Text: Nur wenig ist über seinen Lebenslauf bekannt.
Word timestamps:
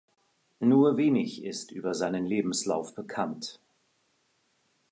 Nur 0.61 0.97
wenig 0.97 1.43
ist 1.43 1.71
über 1.71 1.93
seinen 1.93 2.25
Lebenslauf 2.25 2.95
bekannt. 2.95 3.59